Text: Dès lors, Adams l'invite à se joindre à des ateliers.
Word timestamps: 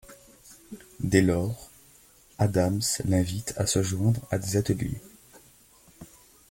Dès 1.01 1.21
lors, 1.21 1.69
Adams 2.39 2.79
l'invite 3.05 3.53
à 3.57 3.67
se 3.67 3.83
joindre 3.83 4.19
à 4.31 4.39
des 4.39 4.57
ateliers. 4.57 4.99